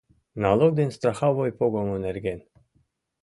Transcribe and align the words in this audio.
Налог 0.43 0.71
ден 0.79 0.89
страховой 0.97 1.51
погымо 1.59 1.95
нерген. 2.05 2.39